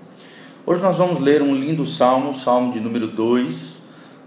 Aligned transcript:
Hoje 0.66 0.82
nós 0.82 0.96
vamos 0.96 1.22
ler 1.22 1.40
um 1.40 1.54
lindo 1.54 1.86
salmo, 1.86 2.36
salmo 2.36 2.72
de 2.72 2.80
número 2.80 3.06
2, 3.06 3.76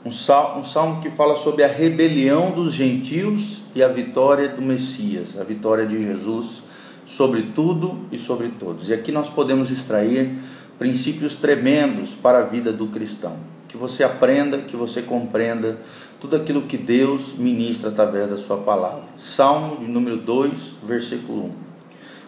um 0.06 0.12
salmo, 0.12 0.62
um 0.62 0.64
salmo 0.64 1.02
que 1.02 1.12
fala 1.12 1.36
sobre 1.36 1.66
a 1.66 1.68
rebelião 1.68 2.52
dos 2.52 2.74
gentios 2.74 3.64
e 3.76 3.84
a 3.84 3.90
vitória 3.90 4.48
do 4.48 4.62
Messias, 4.62 5.38
a 5.38 5.44
vitória 5.44 5.86
de 5.86 6.02
Jesus 6.02 6.64
sobre 7.06 7.52
tudo 7.54 8.00
e 8.14 8.18
sobre 8.18 8.48
todos. 8.58 8.88
E 8.88 8.94
aqui 8.94 9.12
nós 9.12 9.28
podemos 9.28 9.70
extrair 9.70 10.38
princípios 10.80 11.36
tremendos 11.36 12.12
para 12.12 12.40
a 12.40 12.44
vida 12.44 12.72
do 12.72 12.88
cristão. 12.88 13.52
Que 13.74 13.78
você 13.80 14.04
aprenda, 14.04 14.60
que 14.60 14.76
você 14.76 15.02
compreenda 15.02 15.80
tudo 16.22 16.36
aquilo 16.36 16.62
que 16.62 16.78
Deus 16.78 17.34
ministra 17.36 17.90
através 17.90 18.30
da 18.30 18.38
sua 18.38 18.58
palavra. 18.58 19.02
Salmo 19.18 19.78
de 19.78 19.88
número 19.88 20.18
2, 20.18 20.76
versículo 20.84 21.46
1. 21.46 21.52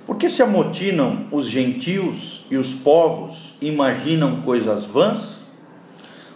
Porque 0.08 0.28
se 0.28 0.42
amotinam 0.42 1.28
os 1.32 1.48
gentios 1.48 2.44
e 2.50 2.58
os 2.58 2.74
povos 2.74 3.54
imaginam 3.62 4.42
coisas 4.42 4.88
vãs? 4.88 5.46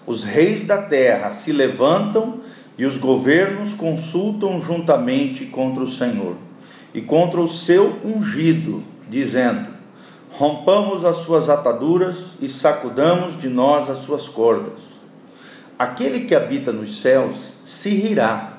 Os 0.05 0.23
reis 0.23 0.67
da 0.67 0.83
terra 0.83 1.31
se 1.31 1.52
levantam 1.52 2.41
e 2.77 2.85
os 2.85 2.95
governos 2.95 3.73
consultam 3.73 4.61
juntamente 4.61 5.47
contra 5.47 5.81
o 5.81 5.89
Senhor 5.89 6.35
e 6.94 7.02
contra 7.02 7.41
o 7.41 7.49
seu 7.49 7.97
ungido, 8.05 8.83
dizendo: 9.09 9.69
rompamos 10.33 11.03
as 11.03 11.17
suas 11.23 11.49
ataduras 11.49 12.33
e 12.39 12.47
sacudamos 12.47 13.39
de 13.39 13.49
nós 13.49 13.89
as 13.89 14.03
suas 14.03 14.27
cordas. 14.27 14.88
Aquele 15.79 16.25
que 16.25 16.35
habita 16.35 16.73
nos 16.73 16.99
céus 16.99 17.53
se 17.65 17.91
rirá, 17.91 18.58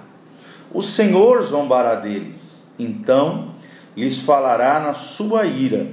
o 0.72 0.80
Senhor 0.80 1.42
zombará 1.42 1.96
deles, 1.96 2.38
então 2.78 3.50
lhes 3.94 4.16
falará 4.16 4.80
na 4.80 4.94
sua 4.94 5.44
ira, 5.44 5.88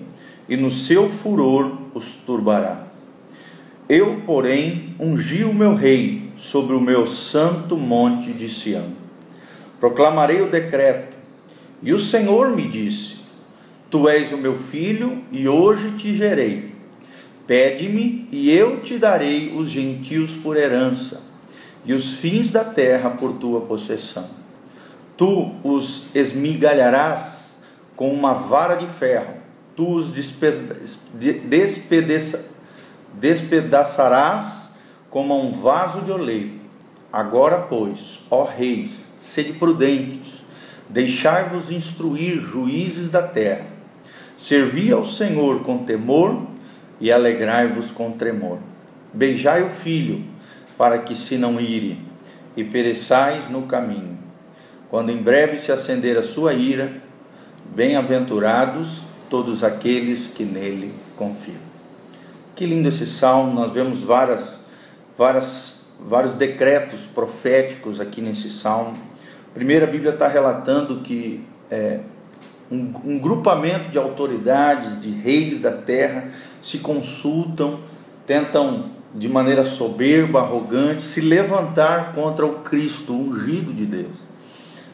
e 0.48 0.56
no 0.56 0.72
seu 0.72 1.10
furor 1.10 1.80
os 1.94 2.06
turbará. 2.26 2.84
Eu, 3.90 4.22
porém, 4.26 4.96
ungi 4.98 5.44
o 5.44 5.54
meu 5.54 5.76
rei 5.76 6.30
sobre 6.38 6.74
o 6.74 6.80
meu 6.80 7.06
santo 7.08 7.76
monte 7.76 8.32
de 8.32 8.48
Sião. 8.48 8.86
Proclamarei 9.82 10.42
o 10.42 10.50
decreto, 10.50 11.14
e 11.84 11.92
o 11.92 12.00
Senhor 12.00 12.56
me 12.56 12.70
disse: 12.70 13.18
Tu 13.92 14.08
és 14.08 14.32
o 14.32 14.38
meu 14.38 14.56
filho 14.56 15.22
e 15.30 15.46
hoje 15.46 15.92
te 15.98 16.16
gerei. 16.16 16.77
Pede-me 17.48 18.28
e 18.32 18.52
eu 18.52 18.82
te 18.82 18.98
darei 18.98 19.56
os 19.56 19.70
gentios 19.70 20.34
por 20.34 20.56
herança 20.58 21.22
e 21.86 21.94
os 21.94 22.16
fins 22.16 22.52
da 22.52 22.66
terra 22.66 23.10
por 23.12 23.34
tua 23.34 23.62
possessão. 23.62 24.28
Tu 25.16 25.56
os 25.64 26.14
esmigalharás 26.14 27.56
com 27.96 28.14
uma 28.14 28.34
vara 28.34 28.76
de 28.76 28.86
ferro, 28.86 29.36
tu 29.76 29.96
os 29.96 30.12
despedaçarás 33.14 34.76
como 35.10 35.40
um 35.42 35.54
vaso 35.54 36.02
de 36.02 36.12
oleiro. 36.12 36.58
Agora, 37.12 37.60
pois, 37.60 38.20
ó 38.30 38.44
reis, 38.44 39.10
sede 39.18 39.54
prudentes, 39.54 40.46
deixai-vos 40.90 41.72
instruir, 41.72 42.42
juízes 42.42 43.10
da 43.10 43.22
terra 43.24 43.78
Servi 44.38 44.92
ao 44.92 45.04
Senhor 45.04 45.62
com 45.62 45.80
temor 45.80 46.44
e 47.00 47.12
alegrai-vos 47.12 47.92
com 47.92 48.12
tremor. 48.12 48.60
Beijai 49.14 49.64
o 49.64 49.70
filho, 49.70 50.24
para 50.78 51.00
que 51.00 51.16
se 51.16 51.38
não 51.38 51.60
ire, 51.60 52.00
e 52.56 52.64
pereçais 52.64 53.50
no 53.50 53.64
caminho. 53.64 54.18
Quando 54.90 55.12
em 55.12 55.22
breve 55.22 55.60
se 55.60 55.72
acender 55.72 56.18
a 56.18 56.24
sua 56.24 56.54
ira, 56.54 56.92
bem-aventurados 57.76 59.02
todos 59.30 59.64
aqueles 59.64 60.28
que 60.28 60.44
nele 60.44 60.94
confiam. 61.16 61.68
Que 62.56 62.66
lindo 62.66 62.90
esse 62.90 63.06
salmo, 63.06 63.54
nós 63.54 63.72
vemos 63.72 64.02
várias, 64.04 64.60
várias, 65.18 65.86
vários 66.00 66.34
decretos 66.34 67.02
proféticos 67.14 68.00
aqui 68.00 68.22
nesse 68.22 68.50
salmo. 68.50 68.98
Primeiro, 69.54 69.86
a 69.86 69.90
Bíblia 69.90 70.14
está 70.14 70.28
relatando 70.28 71.02
que 71.02 71.44
é, 71.70 72.00
um, 72.72 72.94
um 73.04 73.20
grupamento 73.20 73.90
de 73.90 73.98
autoridades, 73.98 75.02
de 75.02 75.10
reis 75.10 75.60
da 75.60 75.72
terra, 75.72 76.30
se 76.62 76.80
consultam, 76.80 77.80
tentam 78.26 78.98
de 79.14 79.28
maneira 79.28 79.64
soberba, 79.64 80.42
arrogante, 80.42 81.04
se 81.04 81.22
levantar 81.22 82.14
contra 82.14 82.46
o 82.46 82.60
Cristo, 82.60 83.14
ungido 83.14 83.74
de 83.74 83.86
Deus. 83.86 84.16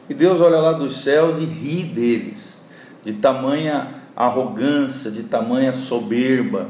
E 0.09 0.13
Deus 0.13 0.39
olha 0.41 0.57
lá 0.57 0.73
dos 0.73 0.97
céus 1.01 1.39
e 1.39 1.45
ri 1.45 1.83
deles, 1.83 2.63
de 3.03 3.13
tamanha 3.13 3.95
arrogância, 4.15 5.09
de 5.09 5.23
tamanha 5.23 5.73
soberba. 5.73 6.67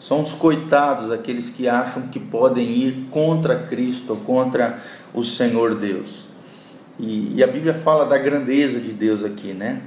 São 0.00 0.22
os 0.22 0.34
coitados, 0.34 1.10
aqueles 1.10 1.50
que 1.50 1.68
acham 1.68 2.08
que 2.08 2.18
podem 2.18 2.66
ir 2.66 3.06
contra 3.10 3.64
Cristo, 3.64 4.16
contra 4.16 4.78
o 5.12 5.22
Senhor 5.22 5.74
Deus. 5.74 6.26
E, 6.98 7.36
e 7.36 7.44
a 7.44 7.46
Bíblia 7.46 7.74
fala 7.74 8.06
da 8.06 8.18
grandeza 8.18 8.80
de 8.80 8.92
Deus 8.92 9.24
aqui, 9.24 9.52
né? 9.52 9.82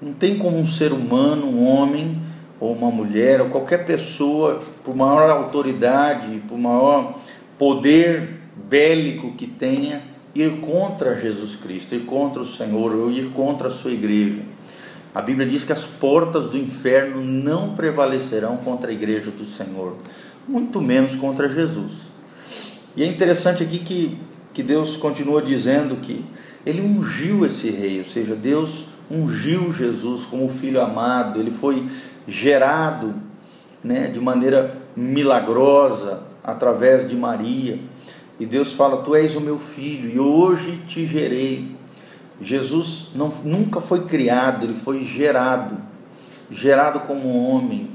Não 0.00 0.12
tem 0.12 0.38
como 0.38 0.58
um 0.58 0.66
ser 0.66 0.92
humano, 0.92 1.46
um 1.46 1.66
homem 1.66 2.20
ou 2.58 2.72
uma 2.72 2.90
mulher 2.90 3.40
ou 3.40 3.48
qualquer 3.48 3.86
pessoa, 3.86 4.60
por 4.84 4.94
maior 4.94 5.30
autoridade, 5.30 6.42
por 6.48 6.58
maior 6.58 7.18
poder 7.58 8.40
bélico 8.68 9.32
que 9.32 9.46
tenha, 9.46 10.02
ir 10.34 10.60
contra 10.60 11.16
Jesus 11.16 11.54
Cristo, 11.56 11.94
ir 11.94 12.04
contra 12.04 12.42
o 12.42 12.46
Senhor, 12.46 12.94
ou 12.94 13.10
ir 13.10 13.30
contra 13.32 13.68
a 13.68 13.70
sua 13.70 13.90
igreja. 13.90 14.42
A 15.14 15.22
Bíblia 15.22 15.48
diz 15.48 15.64
que 15.64 15.72
as 15.72 15.84
portas 15.84 16.50
do 16.50 16.58
inferno 16.58 17.22
não 17.22 17.74
prevalecerão 17.74 18.58
contra 18.58 18.90
a 18.90 18.92
igreja 18.92 19.30
do 19.30 19.46
Senhor, 19.46 19.96
muito 20.46 20.80
menos 20.80 21.14
contra 21.16 21.48
Jesus. 21.48 21.92
E 22.94 23.02
é 23.02 23.06
interessante 23.06 23.62
aqui 23.62 23.78
que, 23.78 24.18
que 24.52 24.62
Deus 24.62 24.96
continua 24.96 25.40
dizendo 25.40 25.96
que 25.96 26.24
ele 26.66 26.82
ungiu 26.82 27.46
esse 27.46 27.70
rei, 27.70 27.98
ou 28.00 28.04
seja, 28.04 28.34
Deus 28.34 28.86
ungiu 29.10 29.72
Jesus 29.72 30.24
como 30.24 30.48
filho 30.48 30.80
amado, 30.80 31.40
ele 31.40 31.50
foi 31.50 31.86
gerado 32.26 33.14
né, 33.82 34.08
de 34.08 34.20
maneira 34.20 34.76
milagrosa 34.96 36.22
através 36.42 37.08
de 37.08 37.16
Maria. 37.16 37.78
E 38.38 38.46
Deus 38.46 38.72
fala: 38.72 39.02
Tu 39.02 39.14
és 39.14 39.36
o 39.36 39.40
meu 39.40 39.58
filho 39.58 40.10
e 40.10 40.18
hoje 40.18 40.82
te 40.86 41.06
gerei. 41.06 41.76
Jesus 42.40 43.10
não, 43.14 43.32
nunca 43.44 43.80
foi 43.80 44.04
criado, 44.04 44.64
ele 44.64 44.74
foi 44.74 45.04
gerado, 45.04 45.78
gerado 46.50 47.00
como 47.00 47.48
homem. 47.48 47.90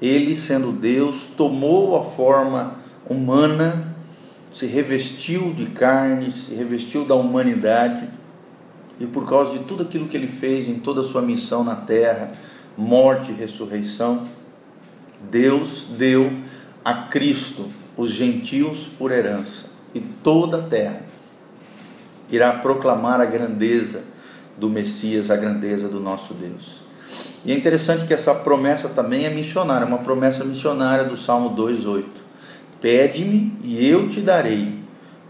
Ele, 0.00 0.36
sendo 0.36 0.72
Deus, 0.72 1.26
tomou 1.36 1.98
a 1.98 2.04
forma 2.04 2.76
humana, 3.08 3.94
se 4.52 4.64
revestiu 4.64 5.52
de 5.52 5.66
carne, 5.66 6.32
se 6.32 6.54
revestiu 6.54 7.04
da 7.04 7.14
humanidade 7.14 8.08
e 9.00 9.06
por 9.06 9.26
causa 9.26 9.58
de 9.58 9.64
tudo 9.64 9.82
aquilo 9.82 10.06
que 10.06 10.16
ele 10.16 10.28
fez 10.28 10.68
em 10.68 10.74
toda 10.74 11.00
a 11.00 11.04
sua 11.04 11.22
missão 11.22 11.64
na 11.64 11.74
terra, 11.74 12.32
morte 12.80 13.30
e 13.30 13.34
ressurreição, 13.34 14.24
Deus 15.30 15.86
deu 15.98 16.32
a 16.82 16.94
Cristo 16.94 17.68
os 17.96 18.10
gentios 18.10 18.88
por 18.98 19.12
herança, 19.12 19.66
e 19.94 20.00
toda 20.00 20.58
a 20.58 20.62
terra 20.62 21.02
irá 22.30 22.52
proclamar 22.54 23.20
a 23.20 23.26
grandeza 23.26 24.02
do 24.56 24.70
Messias, 24.70 25.30
a 25.30 25.36
grandeza 25.36 25.88
do 25.88 26.00
nosso 26.00 26.32
Deus. 26.32 26.80
E 27.44 27.52
é 27.52 27.54
interessante 27.54 28.06
que 28.06 28.14
essa 28.14 28.34
promessa 28.34 28.88
também 28.88 29.26
é 29.26 29.30
missionária, 29.30 29.86
uma 29.86 29.98
promessa 29.98 30.44
missionária 30.44 31.04
do 31.04 31.16
Salmo 31.16 31.50
2:8. 31.50 32.06
Pede-me 32.80 33.52
e 33.62 33.86
eu 33.86 34.08
te 34.08 34.20
darei 34.20 34.78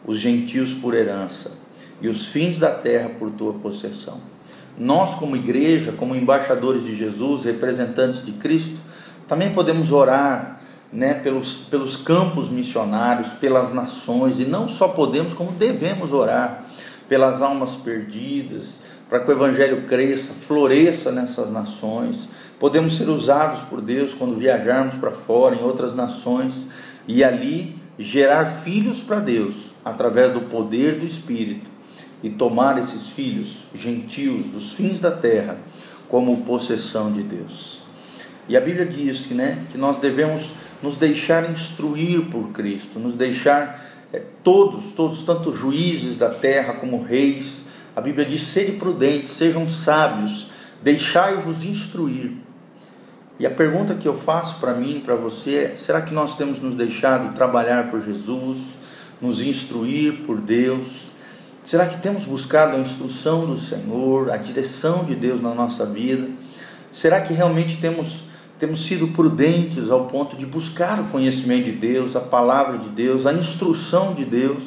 os 0.06 0.18
gentios 0.18 0.72
por 0.72 0.94
herança 0.94 1.59
e 2.00 2.08
os 2.08 2.26
fins 2.26 2.58
da 2.58 2.70
terra 2.70 3.10
por 3.18 3.30
tua 3.30 3.52
possessão. 3.54 4.18
Nós, 4.78 5.14
como 5.14 5.36
igreja, 5.36 5.92
como 5.92 6.16
embaixadores 6.16 6.84
de 6.84 6.96
Jesus, 6.96 7.44
representantes 7.44 8.24
de 8.24 8.32
Cristo, 8.32 8.78
também 9.28 9.52
podemos 9.52 9.92
orar 9.92 10.60
né, 10.92 11.14
pelos, 11.14 11.54
pelos 11.70 11.96
campos 11.96 12.48
missionários, 12.48 13.28
pelas 13.34 13.72
nações, 13.72 14.40
e 14.40 14.44
não 14.44 14.68
só 14.68 14.88
podemos, 14.88 15.34
como 15.34 15.52
devemos 15.52 16.12
orar 16.12 16.64
pelas 17.08 17.42
almas 17.42 17.74
perdidas, 17.76 18.80
para 19.08 19.20
que 19.20 19.30
o 19.30 19.32
Evangelho 19.32 19.86
cresça, 19.86 20.32
floresça 20.32 21.12
nessas 21.12 21.50
nações. 21.50 22.28
Podemos 22.58 22.96
ser 22.96 23.08
usados 23.08 23.60
por 23.68 23.80
Deus 23.80 24.12
quando 24.14 24.38
viajarmos 24.38 24.94
para 24.94 25.10
fora, 25.10 25.56
em 25.56 25.62
outras 25.62 25.94
nações, 25.94 26.54
e 27.06 27.22
ali 27.22 27.76
gerar 27.98 28.46
filhos 28.62 29.00
para 29.00 29.18
Deus, 29.18 29.74
através 29.84 30.32
do 30.32 30.42
poder 30.42 30.94
do 30.94 31.06
Espírito 31.06 31.69
e 32.22 32.30
tomar 32.30 32.78
esses 32.78 33.08
filhos 33.08 33.66
gentios 33.74 34.46
dos 34.46 34.72
fins 34.72 35.00
da 35.00 35.10
terra 35.10 35.58
como 36.08 36.42
possessão 36.42 37.12
de 37.12 37.22
Deus. 37.22 37.80
E 38.48 38.56
a 38.56 38.60
Bíblia 38.60 38.84
diz 38.84 39.26
que, 39.26 39.34
né, 39.34 39.64
que 39.70 39.78
nós 39.78 39.98
devemos 39.98 40.50
nos 40.82 40.96
deixar 40.96 41.48
instruir 41.50 42.22
por 42.22 42.48
Cristo, 42.48 42.98
nos 42.98 43.14
deixar 43.14 43.84
é, 44.12 44.22
todos, 44.42 44.92
todos, 44.92 45.22
tanto 45.22 45.52
juízes 45.52 46.16
da 46.16 46.30
terra 46.30 46.74
como 46.74 47.02
reis, 47.02 47.60
a 47.94 48.00
Bíblia 48.00 48.26
diz: 48.26 48.42
sede 48.42 48.72
prudentes, 48.72 49.32
sejam 49.32 49.68
sábios, 49.68 50.48
deixai-vos 50.82 51.64
instruir. 51.64 52.32
E 53.38 53.46
a 53.46 53.50
pergunta 53.50 53.94
que 53.94 54.06
eu 54.06 54.18
faço 54.18 54.58
para 54.58 54.74
mim, 54.74 55.02
para 55.04 55.14
você, 55.14 55.54
é: 55.54 55.76
será 55.76 56.00
que 56.00 56.12
nós 56.12 56.36
temos 56.36 56.60
nos 56.60 56.74
deixado 56.74 57.34
trabalhar 57.34 57.90
por 57.90 58.02
Jesus, 58.02 58.58
nos 59.20 59.42
instruir 59.42 60.24
por 60.26 60.40
Deus? 60.40 61.09
Será 61.64 61.86
que 61.86 62.00
temos 62.00 62.24
buscado 62.24 62.76
a 62.76 62.80
instrução 62.80 63.46
do 63.46 63.58
Senhor, 63.58 64.30
a 64.30 64.36
direção 64.36 65.04
de 65.04 65.14
Deus 65.14 65.40
na 65.40 65.54
nossa 65.54 65.84
vida? 65.86 66.28
Será 66.92 67.20
que 67.20 67.32
realmente 67.32 67.76
temos, 67.80 68.24
temos 68.58 68.84
sido 68.84 69.08
prudentes 69.08 69.90
ao 69.90 70.06
ponto 70.06 70.36
de 70.36 70.46
buscar 70.46 70.98
o 70.98 71.04
conhecimento 71.04 71.66
de 71.66 71.72
Deus, 71.72 72.16
a 72.16 72.20
palavra 72.20 72.78
de 72.78 72.88
Deus, 72.88 73.26
a 73.26 73.32
instrução 73.32 74.14
de 74.14 74.24
Deus, 74.24 74.64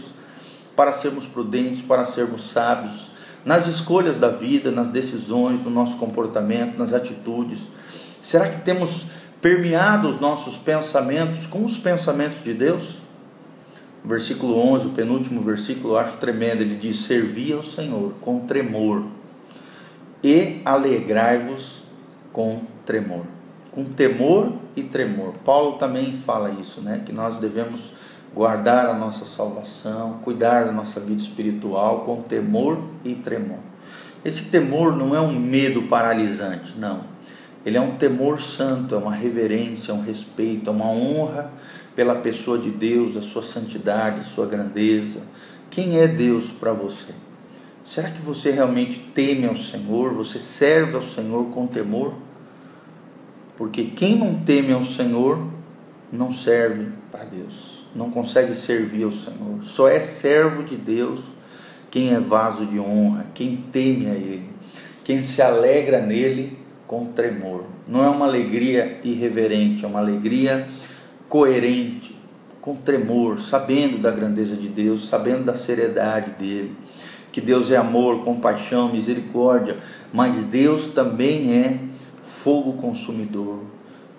para 0.76 0.92
sermos 0.94 1.26
prudentes, 1.26 1.82
para 1.82 2.06
sermos 2.06 2.52
sábios 2.52 3.14
nas 3.46 3.68
escolhas 3.68 4.18
da 4.18 4.30
vida, 4.30 4.72
nas 4.72 4.90
decisões, 4.90 5.62
no 5.64 5.70
nosso 5.70 5.98
comportamento, 5.98 6.78
nas 6.78 6.94
atitudes? 6.94 7.60
Será 8.22 8.50
que 8.50 8.62
temos 8.62 9.06
permeado 9.42 10.10
os 10.10 10.20
nossos 10.20 10.56
pensamentos 10.56 11.46
com 11.48 11.66
os 11.66 11.78
pensamentos 11.78 12.42
de 12.44 12.54
Deus? 12.54 13.03
Versículo 14.04 14.58
11, 14.58 14.88
o 14.88 14.90
penúltimo 14.90 15.42
versículo, 15.42 15.94
eu 15.94 15.98
acho 15.98 16.18
tremendo. 16.18 16.62
Ele 16.62 16.76
diz: 16.76 16.98
Servi 16.98 17.54
ao 17.54 17.64
Senhor 17.64 18.14
com 18.20 18.42
tremor 18.42 19.06
e 20.22 20.62
alegrai-vos 20.66 21.84
com 22.34 22.62
tremor. 22.86 23.26
Com 23.72 23.86
temor 23.86 24.54
e 24.76 24.84
tremor. 24.84 25.34
Paulo 25.46 25.78
também 25.78 26.18
fala 26.18 26.52
isso, 26.52 26.82
né? 26.82 27.02
Que 27.06 27.14
nós 27.14 27.38
devemos 27.38 27.94
guardar 28.36 28.88
a 28.88 28.94
nossa 28.94 29.26
salvação, 29.26 30.20
cuidar 30.24 30.66
da 30.66 30.72
nossa 30.72 31.00
vida 31.00 31.22
espiritual 31.22 32.02
com 32.02 32.22
temor 32.22 32.80
e 33.06 33.16
tremor. 33.16 33.60
Esse 34.26 34.46
temor 34.46 34.96
não 34.96 35.16
é 35.16 35.22
um 35.22 35.32
medo 35.32 35.84
paralisante, 35.84 36.74
não. 36.78 37.14
Ele 37.66 37.78
é 37.78 37.82
um 37.82 37.92
temor 37.92 38.42
santo, 38.42 38.96
é 38.96 38.98
uma 38.98 39.14
reverência, 39.14 39.92
é 39.92 39.96
um 39.96 40.02
respeito, 40.02 40.70
é 40.70 40.74
uma 40.74 40.88
honra 40.88 41.52
pela 41.96 42.16
pessoa 42.16 42.58
de 42.58 42.70
Deus, 42.70 43.16
a 43.18 43.22
sua 43.22 43.44
santidade, 43.44 44.22
a 44.22 44.24
sua 44.24 44.46
grandeza. 44.46 45.22
Quem 45.70 46.00
é 46.00 46.08
Deus 46.08 46.46
para 46.60 46.74
você? 46.74 47.14
Será 47.86 48.10
que 48.10 48.22
você 48.22 48.52
realmente 48.52 49.00
teme 49.14 49.46
ao 49.46 49.58
Senhor? 49.58 50.14
Você 50.14 50.40
serve 50.40 50.96
ao 50.96 51.04
Senhor 51.04 51.46
com 51.52 51.68
temor? 51.68 52.14
Porque 53.58 53.86
quem 53.86 54.18
não 54.18 54.36
teme 54.36 54.72
ao 54.72 54.86
Senhor 54.86 55.40
não 56.12 56.34
serve 56.34 56.88
para 57.12 57.24
Deus, 57.24 57.86
não 57.96 58.10
consegue 58.10 58.56
servir 58.56 59.04
ao 59.04 59.12
Senhor. 59.12 59.64
Só 59.64 59.88
é 59.88 60.00
servo 60.00 60.64
de 60.64 60.76
Deus 60.76 61.20
quem 61.92 62.14
é 62.14 62.20
vaso 62.20 62.66
de 62.66 62.80
honra, 62.80 63.28
quem 63.34 63.58
teme 63.72 64.08
a 64.08 64.14
Ele, 64.14 64.50
quem 65.04 65.22
se 65.22 65.42
alegra 65.42 66.00
nele 66.02 66.58
com 66.88 67.06
tremor. 67.06 67.66
Não 67.88 68.04
é 68.04 68.10
uma 68.10 68.26
alegria 68.26 69.00
irreverente, 69.04 69.84
é 69.84 69.88
uma 69.88 70.00
alegria 70.00 70.68
coerente, 71.34 72.16
com 72.62 72.76
tremor, 72.76 73.42
sabendo 73.42 73.98
da 73.98 74.12
grandeza 74.12 74.56
de 74.56 74.68
Deus, 74.68 75.08
sabendo 75.08 75.46
da 75.46 75.56
seriedade 75.56 76.30
dele, 76.38 76.76
que 77.32 77.42
Deus 77.42 77.72
é 77.72 77.76
amor, 77.76 78.24
compaixão, 78.24 78.94
misericórdia, 78.94 79.78
mas 80.14 80.46
Deus 80.46 80.90
também 80.90 81.52
é 81.52 81.80
fogo 82.22 82.74
consumidor. 82.74 83.62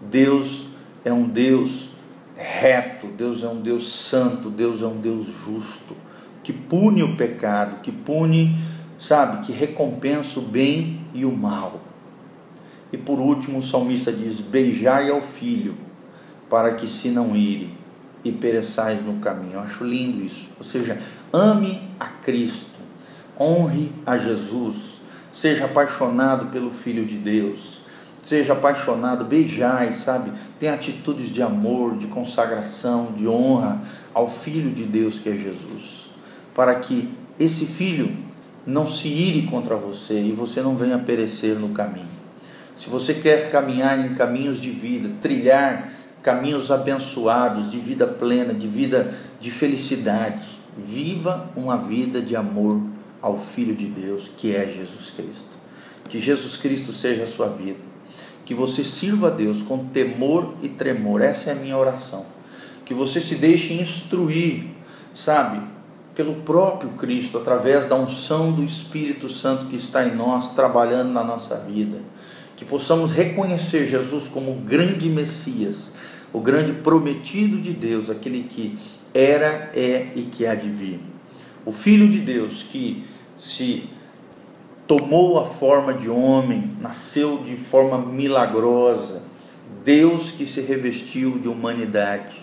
Deus 0.01 0.67
é 1.05 1.13
um 1.13 1.23
Deus 1.23 1.89
reto, 2.37 3.07
Deus 3.07 3.45
é 3.45 3.49
um 3.49 3.61
Deus 3.61 3.93
santo, 3.93 4.51
Deus 4.51 4.83
é 4.83 4.87
um 4.87 5.01
Deus 5.01 5.29
justo, 5.47 5.95
que 6.43 6.53
pune 6.53 7.05
o 7.05 7.17
pecado, 7.17 7.81
que 7.81 7.93
pune, 7.93 8.59
sabe, 8.99 9.47
que 9.47 9.53
recompensa 9.53 10.41
o 10.41 10.43
bem 10.43 10.99
e 11.15 11.25
o 11.25 11.31
mal. 11.31 11.81
E 12.93 12.99
por 12.99 13.21
último, 13.21 13.61
o 13.61 13.63
salmista 13.63 14.11
diz: 14.11 14.41
Beijai 14.41 15.11
ao 15.11 15.21
filho, 15.21 15.77
para 16.49 16.75
que 16.75 16.87
se 16.87 17.09
não 17.09 17.35
ire 17.37 17.73
e 18.25 18.33
pereçais 18.33 19.05
no 19.05 19.21
caminho. 19.21 19.55
Eu 19.55 19.61
acho 19.61 19.85
lindo 19.85 20.25
isso. 20.25 20.49
Ou 20.59 20.65
seja, 20.65 20.99
ame 21.33 21.83
a 21.99 22.07
Cristo, 22.07 22.81
honre 23.39 23.93
a 24.07 24.17
Jesus, 24.17 25.01
seja 25.33 25.67
apaixonado 25.67 26.47
pelo 26.47 26.71
Filho 26.71 27.05
de 27.05 27.17
Deus 27.17 27.85
seja 28.25 28.55
apaixonado, 28.55 29.25
beijai, 29.25 29.93
sabe? 29.93 30.33
Tem 30.59 30.71
atitudes 30.71 31.29
de 31.29 31.43
amor, 31.43 31.97
de 31.97 32.07
consagração, 32.07 33.13
de 33.15 33.29
honra 33.29 33.83
ao 34.15 34.29
Filho 34.29 34.71
de 34.71 34.83
Deus 34.83 35.19
que 35.19 35.29
é 35.29 35.33
Jesus, 35.33 36.09
para 36.55 36.75
que 36.77 37.13
esse 37.39 37.67
filho 37.67 38.17
não 38.67 38.91
se 38.91 39.09
ire 39.09 39.47
contra 39.47 39.77
você 39.77 40.19
e 40.19 40.33
você 40.33 40.63
não 40.63 40.75
venha 40.75 40.99
perecer 40.99 41.59
no 41.59 41.69
caminho. 41.69 42.15
Se 42.79 42.89
você 42.89 43.13
quer 43.13 43.51
caminhar 43.51 43.99
em 44.07 44.15
caminhos 44.15 44.59
de 44.59 44.71
vida, 44.71 45.11
trilhar 45.21 45.91
caminhos 46.25 46.73
abençoados, 46.73 47.71
de 47.71 47.79
vida 47.79 48.09
plena, 48.09 48.53
de 48.53 48.67
vida 48.67 49.15
de 49.41 49.53
felicidade, 49.53 50.49
viva 50.77 51.49
uma 51.55 51.77
vida 51.77 52.21
de 52.21 52.35
amor 52.35 52.81
ao 53.23 53.39
Filho 53.39 53.77
de 53.77 53.87
Deus, 53.87 54.29
que 54.37 54.57
é 54.57 54.67
Jesus 54.67 55.13
Cristo. 55.15 55.55
Que 56.09 56.19
Jesus 56.19 56.57
Cristo 56.57 56.93
seja 56.93 57.23
a 57.23 57.29
sua 57.29 57.49
vida 57.49 57.95
que 58.45 58.55
você 58.55 58.85
sirva 58.85 59.29
a 59.29 59.31
Deus 59.31 59.63
com 59.63 59.87
temor 59.87 60.55
e 60.63 60.69
tremor. 60.69 61.23
Essa 61.23 61.51
é 61.51 61.53
a 61.53 61.57
minha 61.57 61.77
oração. 61.77 62.27
Que 62.85 62.93
você 62.93 63.21
se 63.21 63.35
deixe 63.35 63.73
instruir, 63.73 64.65
sabe, 65.15 65.61
pelo 66.15 66.35
próprio 66.43 66.91
Cristo, 66.91 67.39
através 67.39 67.87
da 67.87 67.97
unção 67.97 68.53
do 68.53 68.63
Espírito 68.63 69.31
Santo 69.31 69.67
que 69.67 69.77
está 69.77 70.07
em 70.07 70.15
nós, 70.15 70.55
trabalhando 70.55 71.11
na 71.11 71.25
nossa 71.25 71.57
vida. 71.57 71.99
Que 72.57 72.65
possamos 72.65 73.11
reconhecer 73.11 73.89
Jesus 73.89 74.29
como 74.29 74.53
o 74.53 74.61
grande 74.61 75.09
Messias, 75.09 75.91
o 76.35 76.41
grande 76.41 76.73
prometido 76.73 77.59
de 77.59 77.73
Deus, 77.73 78.11
aquele 78.11 78.43
que 78.43 78.77
era, 79.15 79.71
é 79.73 80.09
e 80.17 80.23
que 80.23 80.45
há 80.45 80.57
de 80.57 80.69
vir. 80.69 80.99
O 81.65 81.71
Filho 81.71 82.09
de 82.09 82.19
Deus 82.19 82.65
que 82.65 83.05
se 83.39 83.89
tomou 84.85 85.39
a 85.39 85.47
forma 85.47 85.95
de 85.95 86.11
homem, 86.11 86.73
nasceu 86.81 87.39
de 87.39 87.57
forma 87.57 87.99
milagrosa, 87.99 89.23
Deus 89.85 90.33
que 90.33 90.45
se 90.45 90.61
revestiu 90.61 91.39
de 91.39 91.47
humanidade 91.47 92.37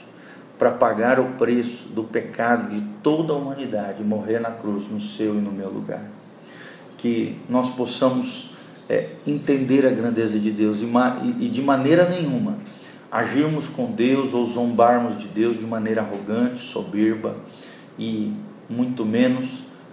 para 0.57 0.71
pagar 0.71 1.19
o 1.19 1.33
preço 1.33 1.89
do 1.89 2.05
pecado 2.05 2.69
de 2.69 2.81
toda 3.03 3.33
a 3.33 3.35
humanidade, 3.35 4.01
morrer 4.03 4.39
na 4.39 4.51
cruz 4.51 4.89
no 4.89 5.01
seu 5.01 5.35
e 5.35 5.41
no 5.41 5.51
meu 5.51 5.69
lugar. 5.69 6.05
Que 6.97 7.35
nós 7.49 7.69
possamos 7.71 8.51
é, 8.87 9.09
entender 9.27 9.85
a 9.85 9.89
grandeza 9.89 10.39
de 10.39 10.49
Deus 10.49 10.77
e, 10.79 11.45
e 11.45 11.49
de 11.49 11.61
maneira 11.61 12.07
nenhuma 12.07 12.55
agirmos 13.11 13.67
com 13.67 13.91
Deus 13.91 14.33
ou 14.33 14.47
zombarmos 14.47 15.19
de 15.19 15.27
Deus 15.27 15.59
de 15.59 15.65
maneira 15.65 16.01
arrogante, 16.01 16.61
soberba 16.61 17.35
e 17.99 18.31
muito 18.69 19.05
menos 19.05 19.49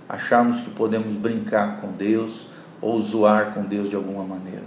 acharmos 0.09 0.61
que 0.61 0.71
podemos 0.71 1.13
brincar 1.15 1.81
com 1.81 1.91
Deus 1.91 2.47
ou 2.81 3.03
zoar 3.03 3.53
com 3.53 3.65
Deus 3.65 3.91
de 3.91 3.97
alguma 3.97 4.23
maneira. 4.23 4.63